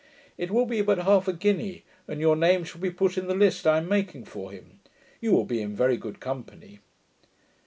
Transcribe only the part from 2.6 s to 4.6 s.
shall be put in the list I am making for